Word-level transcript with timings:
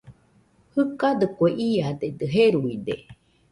Jɨkadɨkue, 0.73 1.47
iadedɨ 1.71 2.25
jeruide 2.33 2.95